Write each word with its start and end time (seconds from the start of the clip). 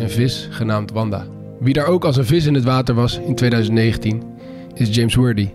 Een 0.00 0.10
vis 0.10 0.48
genaamd 0.50 0.92
Wanda. 0.92 1.26
Wie 1.58 1.74
daar 1.74 1.86
ook 1.86 2.04
als 2.04 2.16
een 2.16 2.24
vis 2.24 2.46
in 2.46 2.54
het 2.54 2.64
water 2.64 2.94
was 2.94 3.18
in 3.18 3.34
2019 3.34 4.22
is 4.74 4.94
James 4.94 5.14
Worthy. 5.14 5.48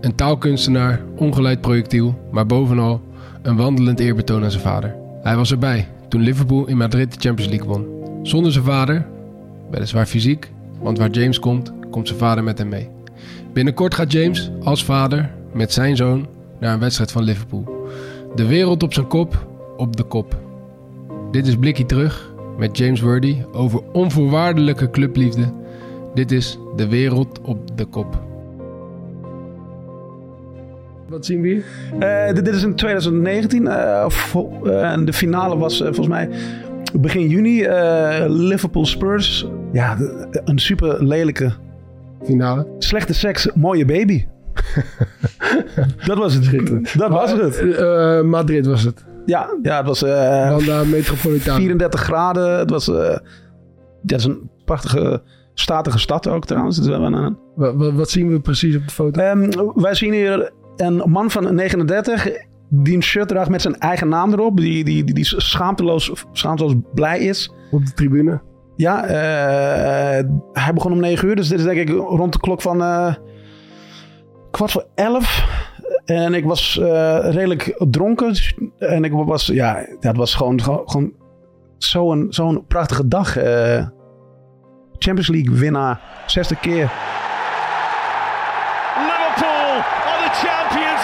Een 0.00 0.14
taalkunstenaar, 0.14 1.00
ongeleid 1.16 1.60
projectiel, 1.60 2.18
maar 2.30 2.46
bovenal 2.46 3.00
een 3.42 3.56
wandelend 3.56 4.00
eerbetoon 4.00 4.44
aan 4.44 4.50
zijn 4.50 4.62
vader. 4.62 4.94
Hij 5.22 5.36
was 5.36 5.50
erbij 5.50 5.88
toen 6.08 6.20
Liverpool 6.20 6.66
in 6.66 6.76
Madrid 6.76 7.12
de 7.12 7.20
Champions 7.20 7.50
League 7.50 7.68
won. 7.68 7.86
Zonder 8.22 8.52
zijn 8.52 8.64
vader, 8.64 9.06
weliswaar 9.70 10.06
fysiek, 10.06 10.50
want 10.80 10.98
waar 10.98 11.10
James 11.10 11.38
komt, 11.38 11.72
komt 11.90 12.06
zijn 12.06 12.18
vader 12.18 12.44
met 12.44 12.58
hem 12.58 12.68
mee. 12.68 12.88
Binnenkort 13.52 13.94
gaat 13.94 14.12
James 14.12 14.50
als 14.62 14.84
vader 14.84 15.30
met 15.52 15.72
zijn 15.72 15.96
zoon 15.96 16.26
naar 16.60 16.72
een 16.72 16.80
wedstrijd 16.80 17.12
van 17.12 17.22
Liverpool. 17.22 17.88
De 18.34 18.46
wereld 18.46 18.82
op 18.82 18.94
zijn 18.94 19.06
kop, 19.06 19.46
op 19.76 19.96
de 19.96 20.04
kop. 20.04 20.36
Dit 21.30 21.46
is 21.46 21.56
Blikkie 21.56 21.86
terug 21.86 22.27
met 22.58 22.78
James 22.78 23.00
Worthy 23.00 23.36
over 23.52 23.80
onvoorwaardelijke 23.92 24.90
clubliefde. 24.90 25.52
Dit 26.14 26.32
is 26.32 26.58
de 26.76 26.88
wereld 26.88 27.40
op 27.42 27.76
de 27.78 27.84
kop. 27.84 28.26
Wat 31.08 31.26
zien 31.26 31.40
we 31.40 31.48
hier? 31.48 31.64
Eh, 31.98 32.34
dit, 32.34 32.44
dit 32.44 32.54
is 32.54 32.62
in 32.62 32.74
2019. 32.74 33.66
eh, 33.66 34.08
vo- 34.08 34.60
eh, 34.64 34.92
en 34.92 35.04
de 35.04 35.12
finale 35.12 35.56
was 35.58 35.80
eh, 35.80 35.84
volgens 35.86 36.08
mij 36.08 36.28
begin 37.00 37.28
juni. 37.28 37.62
eh, 37.62 38.24
Liverpool 38.28 38.86
Spurs. 38.86 39.46
Ja, 39.72 39.94
de- 39.96 40.40
een 40.44 40.58
super 40.58 41.04
lelijke, 41.04 41.52
Finale. 42.24 42.66
slechte 42.78 43.14
seks, 43.14 43.50
mooie 43.54 43.84
baby. 43.84 44.24
dat 46.06 46.18
was 46.18 46.34
het. 46.34 46.44
Dat 46.98 47.10
was 47.10 47.32
het. 47.32 47.58
Eh, 47.58 48.22
Madrid 48.22 48.66
was 48.66 48.82
het. 48.82 49.04
Ja, 49.28 49.58
ja 49.62 49.76
het 49.76 49.86
was 49.86 50.02
eh, 50.02 50.50
Wanda 50.50 50.84
Metropolitano. 50.84 51.58
34 51.58 52.00
graden. 52.00 52.58
Het 52.58 52.70
was, 52.70 52.88
eh 52.88 53.16
dat 54.02 54.18
is 54.18 54.24
een 54.24 54.50
prachtige, 54.64 55.22
statige 55.54 55.98
stad 55.98 56.28
ook 56.28 56.46
trouwens. 56.46 56.76
Het 56.76 56.84
is 56.84 56.90
wel 56.90 57.04
een, 57.04 57.36
Wat, 57.96 58.10
zien 58.10 58.28
we 58.28 58.40
precies 58.40 58.76
op 58.76 58.86
de 58.86 58.92
foto? 58.92 59.22
Ehm, 59.22 59.50
wij 59.74 59.94
zien 59.94 60.12
hier 60.12 60.52
een 60.76 61.02
man 61.10 61.30
van 61.30 61.54
39 61.54 62.28
die 62.68 62.94
een 62.94 63.02
shirt 63.02 63.28
draagt 63.28 63.50
met 63.50 63.62
zijn 63.62 63.78
eigen 63.78 64.08
naam 64.08 64.32
erop. 64.32 64.56
Die, 64.56 64.84
die, 64.84 65.04
die, 65.04 65.14
die 65.14 65.24
schaamteloos, 65.24 66.12
schaamteloos 66.32 66.74
blij 66.94 67.18
is. 67.18 67.52
Op 67.70 67.86
de 67.86 67.92
tribune. 67.92 68.40
Ja, 68.76 69.04
eh, 69.04 70.24
hij 70.52 70.72
begon 70.74 70.92
om 70.92 71.00
9 71.00 71.28
uur. 71.28 71.36
Dus 71.36 71.48
dit 71.48 71.58
is 71.58 71.64
denk 71.64 71.88
ik 71.88 71.88
rond 71.88 72.32
de 72.32 72.40
klok 72.40 72.62
van 72.62 72.82
eh, 72.82 73.14
kwart 74.50 74.70
voor 74.70 74.86
11. 74.94 75.57
En 76.08 76.34
ik 76.34 76.44
was 76.44 76.78
eh, 76.78 77.18
redelijk 77.22 77.74
dronken. 77.90 78.34
En 78.78 79.04
ik 79.04 79.12
was, 79.12 79.46
ja, 79.46 79.86
dat 80.00 80.16
was 80.16 80.34
gewoon, 80.34 80.62
gewoon, 80.62 81.12
zo'n 81.78 82.26
zo'n 82.30 82.64
prachtige 82.66 83.08
dag. 83.08 83.36
eh. 83.36 83.86
Champions 84.98 85.28
League 85.28 85.54
winnaar, 85.58 86.00
zesde 86.26 86.56
keer. 86.56 86.90
Liverpool 88.96 89.74
are 90.10 90.20
the 90.24 90.46
champions 90.46 90.97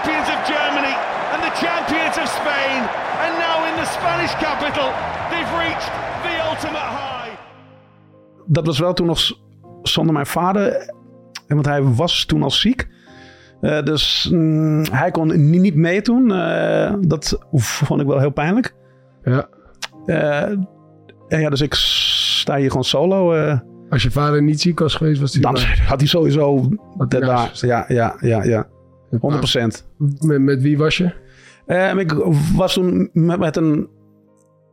champions 0.00 0.28
of 0.34 0.40
Germany, 0.54 0.94
and 1.32 1.40
the 1.42 1.52
champions 1.66 2.16
of 2.22 2.26
Spain. 2.40 2.80
And 3.24 3.32
now 3.46 3.56
in 3.68 3.74
the 3.82 3.88
Spanish 3.98 4.34
capital, 4.46 4.88
they've 5.30 5.52
reached 5.64 5.90
the 6.22 6.34
ultimate 6.50 6.88
high. 6.98 7.30
dat 8.46 8.66
was 8.66 8.78
wel 8.78 8.92
toen 8.92 9.06
nog 9.06 9.20
zonder 9.82 10.12
mijn 10.14 10.26
vader. 10.26 10.72
En 11.46 11.54
Want 11.56 11.66
hij 11.66 11.82
was 11.82 12.24
toen 12.24 12.42
al 12.42 12.50
ziek. 12.50 12.88
Eh, 13.60 13.82
dus 13.82 14.28
mm, 14.32 14.84
hij 14.92 15.10
kon 15.10 15.50
ni- 15.50 15.58
niet 15.58 15.74
mee 15.74 16.02
toen. 16.02 16.32
Eh, 16.32 16.94
dat 17.00 17.38
vond 17.52 18.00
ik 18.00 18.06
wel 18.06 18.18
heel 18.18 18.30
pijnlijk. 18.30 18.74
Ja. 19.22 19.48
Eh, 20.06 20.42
en 21.28 21.40
ja, 21.40 21.50
dus 21.50 21.60
ik 21.60 21.74
sta 21.74 22.56
hier 22.56 22.68
gewoon 22.68 22.84
solo. 22.84 23.32
eh. 23.34 23.58
Als 23.90 24.02
je 24.02 24.10
vader 24.10 24.42
niet 24.42 24.60
ziek 24.60 24.78
was 24.78 24.94
geweest, 24.94 25.20
was 25.20 25.32
hij 25.32 25.42
dan 25.42 25.56
had 25.86 25.98
hij 26.00 26.08
sowieso 26.08 26.68
Had 26.98 27.12
hij 27.12 27.20
daar. 27.20 27.50
Ja, 27.52 27.84
ja, 27.88 28.16
ja, 28.20 28.42
ja. 28.42 28.66
100%. 29.12 29.18
Met, 30.18 30.40
met 30.40 30.62
wie 30.62 30.78
was 30.78 30.96
je? 30.96 31.10
Eh, 31.66 31.96
ik 31.96 32.12
was 32.56 32.72
toen 32.72 33.10
met, 33.12 33.38
met 33.38 33.56
een 33.56 33.88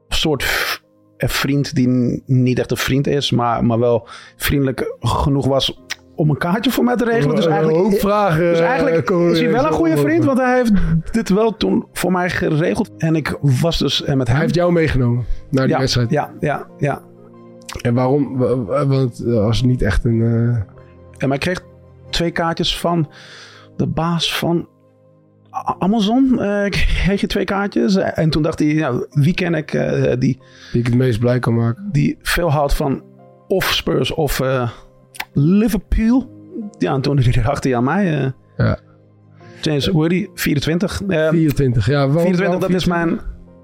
soort 0.08 0.46
eh, 1.18 1.30
vriend 1.30 1.76
die 1.76 2.24
niet 2.26 2.60
echt 2.60 2.72
een 2.72 2.78
vriend 2.78 3.08
is, 3.08 3.32
maar, 3.32 3.66
maar 3.66 3.80
wel 3.80 4.08
vriendelijk 4.36 4.96
genoeg 5.00 5.46
was 5.48 5.82
om 6.16 6.30
een 6.30 6.38
kaartje 6.38 6.72
voor 6.72 6.84
mij 6.84 6.96
te 6.96 7.06
regelen. 7.06 7.36
Dus 7.36 7.46
eigenlijk, 7.46 7.78
hoop 7.78 8.00
vragen, 8.00 8.40
dus 8.40 8.60
eh, 8.60 8.66
eigenlijk 8.66 9.06
komen 9.06 9.32
is 9.32 9.40
hij 9.40 9.52
wel 9.52 9.66
een 9.66 9.72
goede 9.72 9.98
vriend, 9.98 10.26
want 10.26 10.38
hij 10.38 10.56
heeft 10.58 10.72
dit 11.14 11.30
wel 11.30 11.58
toen 11.58 11.86
voor 11.94 12.12
mij 12.12 12.30
geregeld. 12.30 12.92
En 12.98 13.16
ik 13.16 13.38
was 13.42 13.78
dus 13.78 14.04
eh, 14.04 14.16
met 14.16 14.28
hem. 14.28 14.36
Hij 14.36 14.46
heeft 14.46 14.56
jou 14.56 14.72
meegenomen 14.72 15.26
naar 15.50 15.64
die 15.66 15.74
ja, 15.74 15.80
wedstrijd. 15.80 16.10
Ja, 16.10 16.32
ja, 16.40 16.68
ja. 16.78 17.02
En 17.82 17.94
waarom? 17.94 18.38
Wa- 18.38 18.56
wa- 18.64 18.86
Want 18.88 19.18
het 19.18 19.34
was 19.34 19.62
niet 19.62 19.82
echt 19.82 20.04
een... 20.06 20.22
eh, 20.22 20.58
En 21.18 21.28
maar 21.28 21.34
ik 21.34 21.40
kreeg 21.40 21.62
twee 22.10 22.32
kaartjes 22.32 22.80
van 22.80 23.08
de 23.78 23.88
baas 23.88 24.38
van 24.38 24.68
Amazon. 25.80 26.36
Kreeg 26.70 27.22
je 27.22 27.28
twee 27.28 27.46
kaartjes. 27.46 27.96
En 27.96 28.30
toen 28.30 28.42
dacht 28.42 28.60
hij, 28.60 28.74
nou, 28.74 29.06
wie 29.10 29.34
ken 29.34 29.54
ik 29.56 29.74
eh, 29.74 30.02
die, 30.02 30.40
die 30.72 30.82
ik 30.82 30.86
het 30.86 30.96
meest 30.96 31.20
blij 31.20 31.40
kan 31.40 31.56
maken. 31.56 31.90
die 31.92 32.18
veel 32.22 32.52
houdt 32.52 32.74
van 32.74 33.04
of 33.48 33.74
Spurs 33.74 34.12
of 34.14 34.40
eh, 34.40 34.70
Liverpool. 35.34 36.30
Ja, 36.78 36.94
en 36.94 37.02
toen 37.02 37.16
dacht 37.44 37.64
hij 37.64 37.76
aan 37.76 37.84
mij. 37.84 38.34
Ja. 38.58 38.80
James 39.62 39.88
Worthy, 39.88 40.28
24. 40.34 41.02
Eh, 41.08 41.30
24, 41.30 41.86
ja. 41.86 42.08
waarom- 42.08 42.22
24, 42.36 42.60
dat 42.60 42.70
is 42.70 42.84
24? 42.84 42.88
mijn 42.88 43.20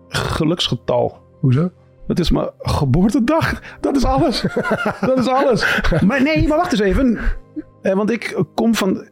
geluksgetal. 0.08 1.22
Hoezo? 1.40 1.72
Dat 2.08 2.20
is 2.20 2.32
mijn 2.32 2.50
geboortedag. 2.60 3.62
Dat 3.80 3.96
is 3.96 4.06
alles. 4.06 4.46
dat 5.02 5.18
is 5.18 5.28
alles. 5.28 5.82
Maar 6.06 6.22
nee, 6.24 6.48
maar 6.48 6.58
wacht 6.58 6.72
eens 6.72 6.82
even. 6.82 7.20
Want 7.82 8.12
ik 8.12 8.44
kom 8.56 8.76
van 8.76 9.08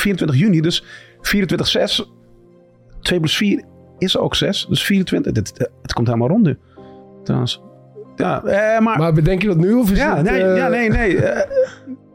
24 0.00 0.38
juni, 0.38 0.60
dus 0.60 0.84
24, 1.20 1.66
6. 1.66 2.10
2 3.00 3.18
plus 3.18 3.36
4 3.36 3.62
is 3.98 4.18
ook 4.18 4.34
6. 4.34 4.66
Dus 4.68 4.84
24. 4.84 5.32
Dit, 5.32 5.58
eh, 5.58 5.66
het 5.82 5.92
komt 5.92 6.06
helemaal 6.06 6.28
rond 6.28 6.42
nu. 6.44 6.56
Trouwens. 7.24 7.62
Ja, 8.16 8.44
eh, 8.44 8.80
maar... 8.84 8.98
Maar 8.98 9.12
bedenk 9.12 9.42
je 9.42 9.48
dat 9.48 9.56
nu 9.56 9.72
of 9.74 9.90
is 9.90 9.98
ja, 9.98 10.16
het... 10.16 10.30
nee, 10.30 10.42
eh, 10.42 10.56
ja, 10.56 10.68
nee, 10.68 10.88
nee. 10.90 11.16
eh, 11.22 11.50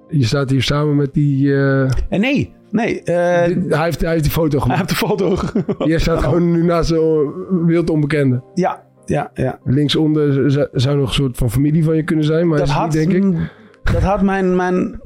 Je 0.10 0.26
staat 0.26 0.50
hier 0.50 0.62
samen 0.64 0.96
met 0.96 1.14
die... 1.14 1.56
eh, 1.56 1.90
nee, 2.10 2.54
nee. 2.70 2.94
dit- 2.94 3.06
hij, 3.08 3.84
heeft, 3.84 4.02
hij 4.02 4.12
heeft 4.12 4.24
die 4.24 4.32
foto 4.32 4.58
hij 4.58 4.60
gemaakt. 4.60 4.80
heeft 4.80 4.90
de 4.90 5.08
foto. 5.08 5.36
Je 5.92 6.00
staat 6.00 6.24
gewoon 6.24 6.52
nu 6.52 6.64
naast 6.64 6.92
een 6.92 7.66
wild 7.66 7.90
onbekende. 7.90 8.44
ja, 8.56 8.84
ja, 9.06 9.32
ja. 9.34 9.60
Linksonder 9.64 10.52
zou 10.72 10.98
nog 10.98 11.08
een 11.08 11.14
soort 11.14 11.38
van 11.38 11.52
familie 11.52 11.84
van 11.84 11.96
je 11.96 12.04
kunnen 12.04 12.26
zijn, 12.26 12.48
maar 12.48 12.58
Dat 12.58 12.68
is 12.68 12.74
had, 12.74 12.94
niet, 12.94 13.10
denk 13.10 13.26
ik. 13.34 13.52
dat 13.94 14.02
had 14.02 14.22
mijn, 14.22 14.56
mijn 14.56 15.02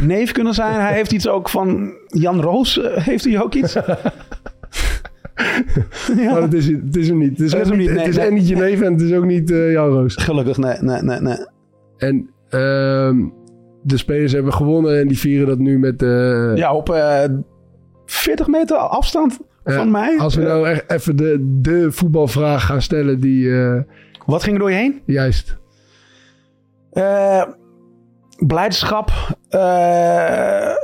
neef 0.00 0.32
kunnen 0.32 0.54
zijn. 0.54 0.80
Hij 0.80 0.92
heeft 0.92 1.12
iets 1.12 1.28
ook 1.28 1.48
van 1.48 1.92
Jan 2.06 2.40
Roos. 2.40 2.80
eh, 2.80 3.04
heeft 3.04 3.24
hij 3.24 3.42
ook 3.42 3.54
iets? 3.54 3.76
Maar 6.16 6.42
het 6.42 6.52
is, 6.54 6.66
het 6.66 6.96
is 6.96 7.08
hem 7.08 7.18
niet. 7.18 7.30
Het 7.30 7.40
is, 7.40 7.52
Het 7.52 7.62
is 7.62 7.70
niet, 7.76 7.88
nee, 7.90 7.98
het 7.98 8.06
is 8.08 8.16
nee. 8.16 8.26
en 8.26 8.34
niet 8.34 8.48
je 8.48 8.56
neef 8.56 8.80
en 8.80 8.92
het 8.92 9.00
is 9.02 9.12
ook 9.14 9.24
niet 9.24 9.50
eh 9.50 9.72
Jan 9.72 9.88
Roos. 9.88 10.14
Gelukkig, 10.16 10.56
nee, 10.56 10.76
nee, 10.80 11.02
nee, 11.02 11.20
nee. 11.20 11.36
En 11.96 12.30
ehm, 12.48 13.24
de 13.82 13.96
spelers 13.96 14.32
hebben 14.32 14.52
gewonnen 14.52 14.98
en 15.00 15.08
die 15.08 15.18
vieren 15.18 15.46
dat 15.46 15.58
nu 15.58 15.78
met... 15.78 16.02
eh, 16.02 16.56
Ja, 16.56 16.74
op 16.74 16.90
eh 16.90 17.24
40 18.06 18.46
meter 18.46 18.76
afstand 18.76 19.38
van 19.64 19.90
mij. 19.90 20.18
Als 20.18 20.34
we 20.34 20.42
nou 20.42 20.68
echt 20.68 20.90
even 20.90 21.16
de, 21.16 21.58
de 21.60 21.92
voetbalvraag 21.92 22.66
gaan 22.66 22.82
stellen 22.82 23.20
die... 23.20 23.50
Wat 24.26 24.42
ging 24.42 24.54
er 24.54 24.60
door 24.60 24.70
je 24.70 24.76
heen? 24.76 25.00
juist. 25.06 25.56
Eh, 26.92 27.42
blijdschap. 28.38 29.10
eh, 29.48 30.74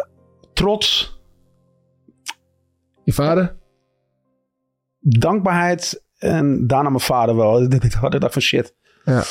trots. 0.53 1.19
Je 3.05 3.13
vader? 3.13 3.57
Dankbaarheid. 5.01 6.05
En 6.19 6.67
daarna 6.67 6.89
mijn 6.89 7.01
vader 7.01 7.37
wel. 7.37 7.63
Ik 7.73 8.21
dacht 8.21 8.33
van 8.33 8.43
shit. 8.43 8.75
Ja. 9.05 9.23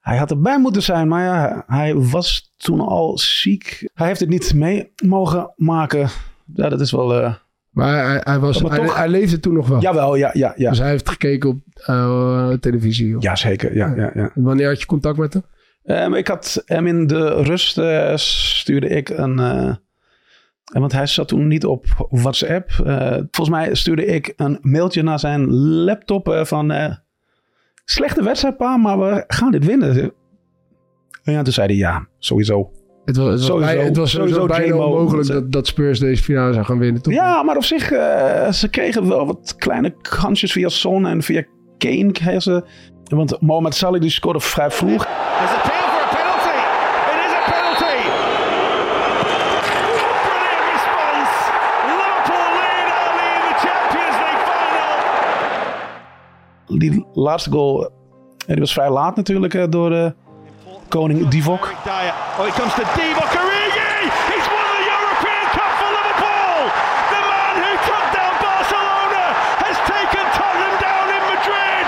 Hij 0.00 0.16
had 0.16 0.30
erbij 0.30 0.58
moeten 0.60 0.82
zijn, 0.82 1.08
maar 1.08 1.24
ja, 1.24 1.64
hij 1.66 1.94
was 1.94 2.52
toen 2.56 2.80
al 2.80 3.18
ziek. 3.18 3.88
Hij 3.94 4.06
heeft 4.06 4.20
het 4.20 4.28
niet 4.28 4.54
mee 4.54 4.92
mogen 5.04 5.52
maken. 5.56 6.08
Ja, 6.54 6.68
dat 6.68 6.80
is 6.80 6.90
wel... 6.92 7.14
eh, 7.22 7.34
Maar 7.70 8.04
hij, 8.06 8.20
hij, 8.24 8.38
was, 8.38 8.62
Maar 8.62 8.76
toch- 8.76 8.96
hij 8.96 9.08
leefde 9.08 9.40
toen 9.40 9.54
nog 9.54 9.68
wel. 9.68 9.80
Jawel, 9.80 10.14
ja, 10.16 10.30
ja, 10.32 10.52
ja. 10.56 10.68
Dus 10.70 10.78
hij 10.78 10.88
heeft 10.88 11.08
gekeken 11.08 11.50
op 11.50 11.58
eh, 11.74 12.50
televisie. 12.52 13.16
Ja, 13.18 13.36
zeker. 13.36 13.74
Ja, 13.76 13.92
ja, 13.96 14.10
ja. 14.14 14.30
Wanneer 14.34 14.68
had 14.68 14.80
je 14.80 14.86
contact 14.86 15.18
met 15.18 15.32
hem? 15.32 15.44
Ehm, 15.86 16.14
ik 16.14 16.28
had 16.28 16.62
hem 16.64 16.86
in 16.86 17.06
de 17.06 17.42
rust 17.42 17.78
eh, 17.78 18.12
stuurde 18.16 18.88
ik 18.88 19.08
een. 19.08 19.38
eh, 19.38 19.74
want 20.64 20.92
hij 20.92 21.06
zat 21.06 21.28
toen 21.28 21.46
niet 21.48 21.64
op 21.64 21.84
WhatsApp. 22.10 22.70
Eh, 22.84 23.10
volgens 23.10 23.48
mij 23.48 23.74
stuurde 23.74 24.04
ik 24.06 24.32
een 24.36 24.58
mailtje 24.62 25.02
naar 25.02 25.18
zijn 25.18 25.50
laptop 25.54 26.28
eh, 26.28 26.44
van. 26.44 26.70
eh, 26.70 26.94
slechte 27.84 28.22
wedstrijd, 28.22 28.56
pa, 28.56 28.76
maar 28.76 28.98
we 28.98 29.24
gaan 29.26 29.50
dit 29.50 29.64
winnen. 29.64 30.12
En 31.24 31.32
ja, 31.32 31.42
toen 31.42 31.52
zei 31.52 31.66
hij 31.66 31.76
ja, 31.76 32.06
sowieso. 32.18 32.70
Het 33.04 33.16
was, 33.16 33.26
het 33.26 33.38
was, 33.38 33.46
Sowieso- 33.46 33.74
bij- 33.74 33.84
het 33.84 33.96
was 33.96 34.10
sowieso, 34.10 34.34
sowieso 34.34 34.58
bijna 34.58 34.74
J-Mo. 34.74 34.84
onmogelijk 34.96 35.28
dat, 35.28 35.52
dat 35.52 35.66
Spurs 35.66 35.98
deze 35.98 36.22
finale 36.22 36.52
zou 36.52 36.64
gaan 36.64 36.78
winnen. 36.78 37.02
Toch? 37.02 37.12
Ja, 37.14 37.42
maar 37.42 37.56
op 37.56 37.64
zich, 37.64 37.90
eh, 37.92 38.52
ze 38.52 38.68
kregen 38.70 39.08
wel 39.08 39.26
wat 39.26 39.54
kleine 39.58 39.94
kansjes 40.02 40.52
via 40.52 40.68
Son 40.68 41.06
en 41.06 41.22
via 41.22 41.44
Kane. 41.78 42.12
kregen 42.12 42.42
ze. 42.42 42.64
Want 43.04 43.40
Mohamed 43.40 43.74
Salah 43.74 44.00
die 44.00 44.10
scoorde 44.10 44.40
vrij 44.40 44.70
vroeg. 44.70 45.06
Die 56.90 57.06
laatste 57.12 57.50
goal, 57.50 57.84
eh, 57.84 57.90
die 58.46 58.58
was 58.58 58.72
vrij 58.72 58.90
laat 58.90 59.16
natuurlijk 59.16 59.54
eh, 59.54 59.64
door 59.68 59.92
eh, 59.92 60.10
koning 60.88 61.28
Divok. 61.28 61.64
Oh, 62.38 62.46
it 62.46 62.54
comes 62.54 62.74
to 62.74 62.82
Divock 62.96 63.32
Origi. 63.40 63.92
He's 64.30 64.46
won 64.54 64.66
the 64.74 64.82
European 64.94 65.46
Cup 65.56 65.72
for 65.80 65.90
Liverpool. 65.98 66.58
The 67.12 67.20
man 67.32 67.54
who 67.62 67.72
took 67.88 68.04
down 68.16 68.34
Barcelona 68.46 69.24
has 69.64 69.78
taken 69.92 70.24
Tottenham 70.36 70.74
down 70.86 71.06
in 71.16 71.22
Madrid. 71.32 71.84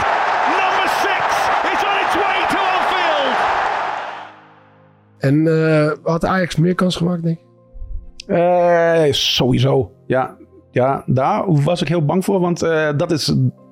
Number 0.62 0.86
six 1.04 1.22
is 1.72 1.80
on 1.90 1.96
its 2.04 2.14
way 2.22 2.38
to 2.52 2.58
Anfield. 2.76 3.36
En 5.18 5.36
eh, 5.46 6.12
had 6.12 6.24
Ajax 6.24 6.56
meer 6.56 6.74
kans 6.74 6.96
gemaakt, 6.96 7.22
denk 7.22 7.38
ik? 7.38 7.46
Eh, 8.36 9.12
sowieso. 9.12 9.92
Ja, 10.06 10.36
ja, 10.70 11.02
daar 11.06 11.62
was 11.62 11.82
ik 11.82 11.88
heel 11.88 12.04
bang 12.04 12.24
voor, 12.24 12.40
want 12.40 12.62
eh, 12.62 12.88
dat 12.96 13.10
is 13.10 13.24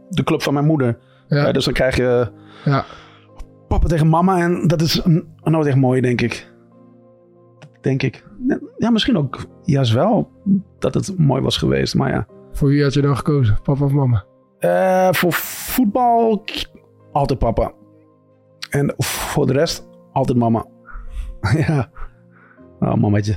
de 0.09 0.25
club 0.25 0.43
van 0.43 0.53
mijn 0.55 0.67
moeder. 0.67 0.99
Ja. 1.29 1.53
Dus 1.53 1.65
dan 1.65 1.75
krijg 1.75 1.97
je 1.97 2.31
Ja. 2.65 2.85
papa 3.69 3.87
tegen 3.87 4.09
mama 4.09 4.39
en 4.41 4.67
dat 4.67 4.81
is 4.81 5.03
nooit 5.43 5.67
echt 5.67 5.77
mooi, 5.77 6.01
denk 6.01 6.21
ik. 6.21 6.53
Denk 7.81 8.03
ik. 8.03 8.25
Ja, 8.79 8.91
misschien 8.91 9.17
ook 9.17 9.39
juist 9.63 9.93
wel 9.93 10.31
dat 10.79 10.95
het 10.95 11.19
mooi 11.19 11.43
was 11.43 11.57
geweest, 11.57 11.95
maar 11.95 12.11
ja. 12.11 12.27
Voor 12.53 12.69
wie 12.69 12.83
had 12.83 12.95
je 12.95 13.01
dan 13.03 13.17
gekozen? 13.17 13.59
Papa 13.63 13.85
of 13.85 13.93
mama? 13.93 14.25
Eh, 14.59 15.09
voor 15.13 15.33
voetbal 15.33 16.45
altijd 17.13 17.39
papa. 17.39 17.73
En 18.71 18.95
voor 18.97 19.47
de 19.47 19.53
rest 19.53 19.89
altijd 20.13 20.39
mama. 20.39 20.67
ja. 21.67 21.91
Oh, 22.81 22.95
mamaatje. 22.95 23.37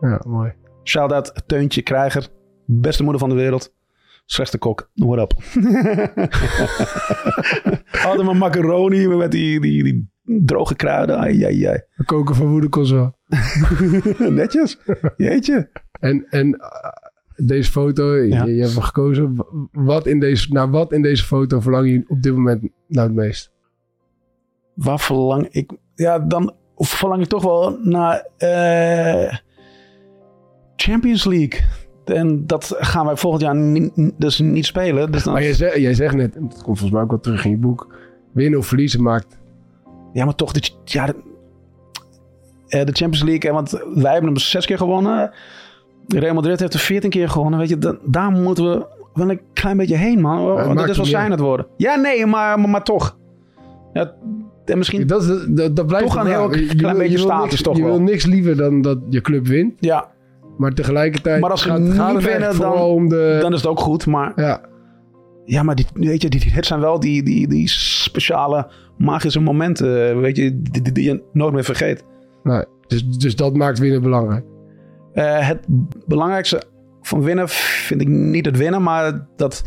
Ja, 0.00 0.20
mooi. 0.26 0.52
Shout-out 0.84 1.42
Teuntje 1.46 1.82
Krijger. 1.82 2.28
Beste 2.66 3.02
moeder 3.02 3.20
van 3.20 3.28
de 3.28 3.34
wereld. 3.34 3.74
Slechtste 4.32 4.58
kok. 4.58 4.90
What 4.94 5.18
up? 5.18 5.32
Altijd 8.06 8.22
maar 8.22 8.36
macaroni 8.36 9.08
met 9.08 9.30
die, 9.30 9.60
die, 9.60 9.82
die 9.82 10.10
droge 10.22 10.74
kruiden. 10.74 11.18
Ai, 11.18 11.44
ai, 11.44 11.66
ai. 11.66 11.80
We 11.94 12.04
koken 12.04 12.34
van 12.34 12.46
woede 12.46 12.68
wel. 12.90 13.14
Netjes. 14.30 14.78
Jeetje. 15.16 15.70
En, 16.00 16.26
en 16.28 16.54
eh, 16.54 17.46
deze 17.46 17.70
foto, 17.70 18.16
Ja. 18.16 18.44
je, 18.44 18.54
je 18.54 18.60
hebt 18.60 18.74
hem 18.74 18.82
gekozen. 18.82 19.46
Wat 19.72 20.06
in 20.06 20.20
deze, 20.20 20.52
naar 20.52 20.70
wat 20.70 20.92
in 20.92 21.02
deze 21.02 21.24
foto 21.24 21.60
verlang 21.60 21.90
je 21.90 22.04
op 22.08 22.22
dit 22.22 22.34
moment 22.34 22.62
nou 22.86 23.06
het 23.06 23.16
meest? 23.16 23.52
Waar 24.74 25.00
verlang 25.00 25.48
ik... 25.48 25.70
Ja, 25.94 26.18
dan 26.18 26.54
verlang 26.76 27.22
ik 27.22 27.28
toch 27.28 27.42
wel 27.42 27.78
naar 27.82 28.26
eh, 28.36 29.36
Champions 30.76 31.24
League. 31.24 31.60
En 32.10 32.46
dat 32.46 32.76
gaan 32.78 33.06
wij 33.06 33.16
volgend 33.16 33.42
jaar 33.42 33.56
ni- 33.56 33.90
dus 34.18 34.38
niet 34.38 34.66
spelen. 34.66 35.12
Dus 35.12 35.22
dan, 35.22 35.32
Maar 35.32 35.42
jij, 35.42 35.52
zegt, 35.54 35.76
jij 35.76 35.94
zegt 35.94 36.14
net, 36.14 36.32
dat 36.34 36.42
komt 36.62 36.64
volgens 36.64 36.90
mij 36.90 37.02
ook 37.02 37.10
wel 37.10 37.20
terug 37.20 37.44
in 37.44 37.50
je 37.50 37.56
boek. 37.56 37.94
Winnen 38.32 38.58
of 38.58 38.66
verliezen 38.66 39.02
maakt. 39.02 39.38
Ja, 40.12 40.24
maar 40.24 40.34
toch, 40.34 40.52
de, 40.52 40.70
ja, 40.84 41.06
de, 41.06 41.14
eh, 42.68 42.84
de 42.84 42.92
Champions 42.92 43.22
League. 43.22 43.52
Want 43.52 43.70
wij 43.94 44.12
hebben 44.12 44.30
hem 44.30 44.36
zes 44.38 44.66
keer 44.66 44.78
gewonnen. 44.78 45.30
Real 46.08 46.34
Madrid 46.34 46.60
heeft 46.60 46.74
er 46.74 46.80
veertien 46.80 47.10
keer 47.10 47.28
gewonnen. 47.28 47.58
Weet 47.58 47.68
je, 47.68 47.78
da- 47.78 47.96
daar 48.04 48.30
moeten 48.30 48.70
we 48.70 48.86
wel 49.14 49.30
een 49.30 49.40
klein 49.52 49.76
beetje 49.76 49.96
heen, 49.96 50.20
man. 50.20 50.56
het 50.56 50.66
Want 50.66 50.78
dat 50.78 50.88
is 50.88 50.96
wel 50.96 51.06
zijn 51.06 51.30
het 51.30 51.40
worden. 51.40 51.66
Ja, 51.76 51.94
nee, 51.96 52.26
maar, 52.26 52.60
maar, 52.60 52.68
maar 52.68 52.82
toch. 52.84 53.16
Ja, 53.92 54.14
en 54.64 54.78
misschien... 54.78 55.06
Dat, 55.06 55.44
dat, 55.48 55.76
dat 55.76 55.86
blijft 55.86 56.06
Toch 56.06 56.16
een 56.16 56.26
heel. 56.26 56.54
Je- 56.54 56.74
klein 56.76 56.96
beetje 56.96 57.10
je 57.12 57.16
wil 57.16 57.26
status 57.26 57.50
niks- 57.50 57.62
toch 57.62 57.76
Je 57.76 57.82
wel. 57.82 57.90
wil 57.92 58.00
niks 58.02 58.26
liever 58.26 58.56
dan 58.56 58.82
dat 58.82 58.98
je 59.08 59.20
club 59.20 59.46
wint. 59.46 59.72
Ja, 59.78 60.08
Maar 60.60 60.72
tegelijkertijd 60.72 61.40
Maar 61.40 61.50
als 61.50 61.62
gaat, 61.62 61.80
niet 61.80 61.92
gaat 61.92 62.14
het 62.14 62.24
winnen, 62.24 62.48
dan- 62.48 62.54
vooral 62.54 62.94
om 62.94 63.08
de... 63.08 63.38
dan 63.40 63.52
is 63.52 63.60
het 63.60 63.70
ook 63.70 63.80
goed. 63.80 64.06
Maar 64.06 64.32
ja, 64.36 64.60
ja, 65.44 65.62
maar 65.62 65.74
die, 65.74 65.86
weet 65.92 66.22
je, 66.22 66.28
die, 66.28 66.52
dit 66.54 66.66
zijn 66.66 66.80
wel 66.80 67.00
die, 67.00 67.22
die, 67.22 67.48
die 67.48 67.68
speciale 67.68 68.70
magische 68.98 69.40
momenten. 69.40 70.20
Weet 70.20 70.36
je, 70.36 70.62
die, 70.62 70.82
die, 70.82 70.92
die 70.92 71.04
je 71.04 71.22
nooit 71.32 71.52
meer 71.52 71.64
vergeet. 71.64 72.04
nee. 72.42 72.64
dus, 72.86 73.08
dus 73.08 73.36
dat 73.36 73.56
maakt 73.56 73.78
winnen 73.78 74.02
belangrijk. 74.02 74.44
Eh, 75.12 75.48
het 75.48 75.60
belangrijkste 76.06 76.62
van 77.02 77.22
winnen 77.22 77.48
vind 77.48 78.00
ik 78.00 78.08
niet 78.08 78.46
het 78.46 78.56
winnen, 78.56 78.82
maar 78.82 79.26
dat 79.36 79.64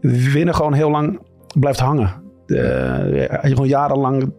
winnen 0.00 0.54
gewoon 0.54 0.72
heel 0.72 0.90
lang 0.90 1.20
blijft 1.58 1.80
hangen. 1.80 2.22
De, 2.46 3.28
als 3.30 3.48
je 3.48 3.54
gewoon 3.54 3.68
jarenlang, 3.68 4.32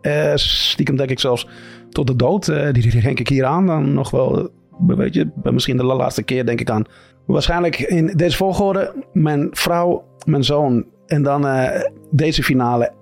eh, 0.00 0.32
stiekem 0.34 0.96
denk 0.96 1.10
ik 1.10 1.20
zelfs 1.20 1.48
tot 1.88 2.06
de 2.06 2.16
dood, 2.16 2.48
eh, 2.48 2.72
die 2.72 3.00
denk 3.00 3.20
ik 3.20 3.28
hier 3.28 3.44
aan, 3.44 3.66
dan 3.66 3.94
nog 3.94 4.10
wel, 4.10 4.50
weet 4.86 5.14
je, 5.14 5.28
misschien 5.42 5.76
de 5.76 5.84
laatste 5.84 6.22
keer 6.22 6.46
denk 6.46 6.60
ik 6.60 6.70
aan. 6.70 6.84
Waarschijnlijk 7.26 7.78
in 7.78 8.06
deze 8.06 8.36
volgorde, 8.36 8.94
mijn 9.12 9.48
vrouw, 9.50 10.04
mijn 10.24 10.44
zoon 10.44 10.86
en 11.06 11.22
dan 11.22 11.46
eh, 11.46 11.80
deze 12.10 12.42
finale 12.42 12.92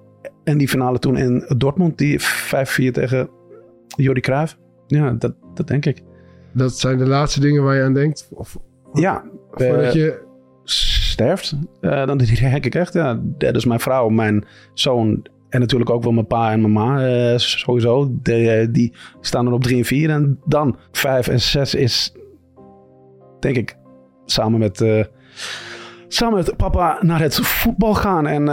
en 0.44 0.58
die 0.58 0.68
finale 0.68 0.98
toen 0.98 1.16
in 1.16 1.44
Dortmund, 1.56 1.98
die 1.98 2.20
5-4 2.20 2.24
tegen 2.92 3.28
Jordi 3.86 4.20
Cruijff. 4.20 4.58
Ja, 4.86 5.10
dat, 5.10 5.34
dat 5.54 5.66
denk 5.66 5.86
ik. 5.86 6.02
Dat 6.52 6.78
zijn 6.78 6.98
de 6.98 7.06
laatste 7.06 7.40
dingen 7.40 7.62
waar 7.62 7.76
je 7.76 7.82
aan 7.82 7.94
denkt. 7.94 8.28
Of, 8.32 8.58
Ja, 8.92 9.24
voordat 9.50 9.84
eh, 9.84 9.92
je... 9.92 10.22
sterft. 10.64 11.56
Eh, 11.80 12.06
dan 12.06 12.18
denk 12.18 12.64
ik 12.64 12.74
echt, 12.82 12.92
ja, 12.92 13.20
dat 13.22 13.56
is 13.56 13.64
mijn 13.64 13.80
vrouw, 13.80 14.08
mijn 14.08 14.44
zoon 14.74 15.26
en 15.50 15.60
natuurlijk 15.60 15.90
ook 15.90 16.02
wel 16.02 16.12
mijn 16.12 16.26
pa 16.26 16.52
en 16.52 16.60
mijn 16.60 16.72
ma. 16.72 17.06
eh, 17.06 17.38
sowieso, 17.38 18.18
de, 18.22 18.50
eh, 18.50 18.68
die 18.72 18.92
staan 19.20 19.46
er 19.46 19.52
op 19.52 19.62
3 19.62 19.76
en 19.76 19.84
4. 19.84 20.10
En 20.10 20.40
dan 20.44 20.76
5 20.92 21.28
en 21.28 21.40
6 21.40 21.74
is, 21.74 22.14
denk 23.40 23.56
ik, 23.56 23.76
samen 24.24 24.58
met, 24.58 24.80
eh, 24.80 25.04
samen 26.08 26.34
met 26.34 26.56
papa 26.56 26.98
naar 27.00 27.20
het 27.20 27.34
voetbal 27.34 27.94
gaan 27.94 28.26
en 28.26 28.44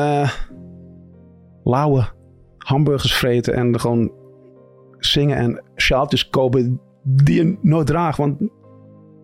lauwe 1.63 2.07
hamburgers 2.57 3.15
vreten 3.15 3.53
en 3.53 3.79
gewoon 3.79 4.11
zingen 4.97 5.37
en 5.37 5.63
sjaaltjes 5.75 6.29
kopen 6.29 6.81
die 7.03 7.35
je 7.43 7.57
nooit 7.61 7.87
draagt. 7.87 8.17
Want 8.17 8.39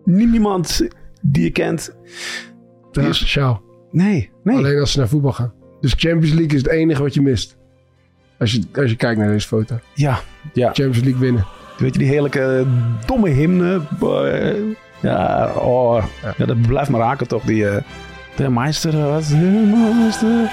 niemand 0.04 0.88
die 1.22 1.42
je 1.44 1.50
kent 1.50 1.96
Ja, 2.90 3.12
speciaal. 3.12 3.62
Nee, 3.90 4.30
nee. 4.42 4.56
Alleen 4.56 4.80
als 4.80 4.92
ze 4.92 4.98
naar 4.98 5.08
voetbal 5.08 5.32
gaan. 5.32 5.52
Dus 5.80 5.94
Champions 5.96 6.34
League 6.34 6.56
is 6.56 6.62
het 6.62 6.70
enige 6.70 7.02
wat 7.02 7.14
je 7.14 7.22
mist. 7.22 7.58
Als 8.38 8.52
je, 8.52 8.62
als 8.74 8.90
je 8.90 8.96
kijkt 8.96 9.18
naar 9.18 9.28
deze 9.28 9.46
foto. 9.46 9.78
Ja, 9.94 10.18
ja. 10.52 10.66
Champions 10.66 11.00
League 11.00 11.20
winnen. 11.20 11.44
Weet 11.78 11.92
je, 11.92 11.98
die 11.98 12.08
heerlijke 12.08 12.64
domme 13.06 13.28
hymne. 13.28 13.80
eh, 14.00 14.54
Ja, 15.00 15.52
oh, 15.54 16.04
ja. 16.36 16.46
dat 16.46 16.62
blijft 16.62 16.90
me 16.90 16.98
raken 16.98 17.28
toch. 17.28 17.42
Die, 17.42 17.68
eh, 17.68 17.82
de 18.36 18.50
meester, 18.50 18.94
eh, 18.94 19.04
wat? 19.04 19.26
De 19.28 19.94
meester. 20.02 20.50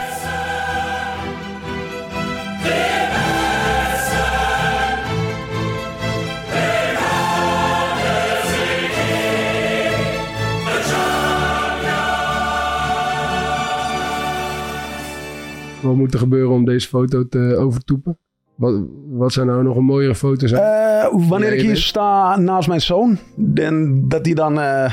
Wat 15.91 15.99
moet 15.99 16.13
er 16.13 16.19
gebeuren 16.19 16.51
om 16.53 16.65
deze 16.65 16.87
foto 16.87 17.27
te 17.27 17.55
overtoepen? 17.59 18.17
Wat, 18.55 18.73
wat 19.09 19.33
zou 19.33 19.45
nou 19.47 19.63
nog 19.63 19.75
een 19.77 19.83
mooiere 19.83 20.15
foto 20.15 20.47
zijn? 20.47 20.61
Eh, 20.63 21.29
wanneer 21.29 21.53
ik 21.53 21.61
hier 21.61 21.77
sta 21.77 22.39
naast 22.39 22.67
mijn 22.67 22.81
zoon, 22.81 23.17
en 23.53 24.05
dat 24.07 24.23
die 24.23 24.35
dan 24.35 24.59
eh, 24.59 24.91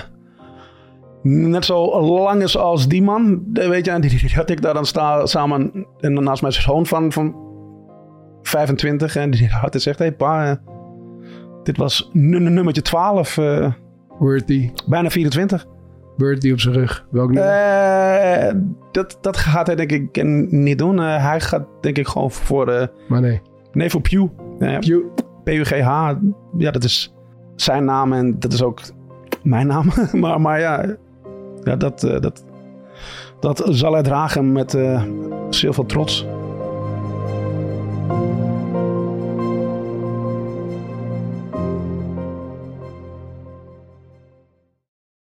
net 1.23 1.65
zo 1.65 2.01
lang 2.03 2.43
is 2.43 2.57
als 2.57 2.89
die 2.89 3.03
man, 3.03 3.43
weet 3.53 3.85
je, 3.85 3.91
en 3.91 4.01
die, 4.05 4.11
die- 4.11 4.35
dat 4.35 4.51
ik 4.51 4.63
daar 4.63 4.75
dan 4.75 4.87
sta 4.87 5.27
samen 5.27 5.87
en 6.01 6.15
dan 6.15 6.25
naast 6.25 6.41
mijn 6.43 6.55
zoon 6.55 6.87
van, 6.87 7.13
van 7.13 7.37
25 8.43 9.17
en 9.17 9.31
die 9.31 9.49
had 9.49 9.81
zegt, 9.81 9.99
hé 9.99 10.05
hey, 10.05 10.15
pa, 10.15 10.51
eh, 10.51 10.57
dit 11.63 11.77
was 11.77 12.11
nu- 12.13 12.39
nu- 12.41 12.51
nummertje 12.51 12.83
12, 12.83 13.39
eh, 13.39 13.73
Worthy, 14.19 14.71
bijna 14.87 15.11
24. 15.11 15.67
Bertie 16.19 16.53
op 16.53 16.61
zijn 16.61 16.75
rug. 16.75 17.07
Welk 17.11 17.33
nummer? 17.33 17.53
Eh, 17.53 18.55
dat, 18.91 19.19
dat 19.21 19.37
gaat 19.37 19.67
hij 19.67 19.77
denk 19.77 19.93
ik 19.93 20.25
niet 20.51 20.79
doen. 20.79 20.99
Eh, 20.99 21.25
hij 21.25 21.41
gaat 21.41 21.67
denk 21.81 21.99
ik 21.99 22.07
gewoon 22.09 22.31
voor, 22.31 22.69
eh, 22.69 22.87
maar 23.09 23.21
nee. 23.21 23.41
nee, 23.73 23.91
voor 23.91 24.01
Pew. 24.01 24.27
Pew. 24.59 25.01
PUGH, 25.45 26.15
ja, 26.59 26.71
dat 26.71 26.85
is 26.85 27.15
zijn 27.57 27.85
naam 27.85 28.13
en 28.13 28.39
dat 28.39 28.53
is 28.53 28.63
ook 28.63 28.81
mijn 29.43 29.67
naam. 29.67 29.93
maar, 30.13 30.41
maar 30.41 30.61
ja, 30.61 30.97
ja 31.63 31.77
dat, 31.77 32.01
dat, 32.01 32.45
dat 33.41 33.63
zal 33.71 33.93
hij 33.93 34.03
dragen 34.03 34.53
met 34.53 34.75
eh, 34.75 35.03
heel 35.51 35.73
veel 35.73 35.87
trots. 35.87 36.27